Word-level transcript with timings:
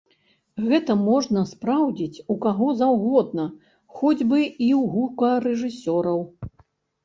Гэта 0.69 0.95
можна 1.09 1.43
спраўдзіць 1.51 2.23
у 2.35 2.39
каго 2.47 2.67
заўгодна, 2.81 3.45
хоць 4.01 4.17
бы 4.29 4.39
і 4.49 4.51
ў 4.51 4.83
гукарэжысёраў. 4.99 6.19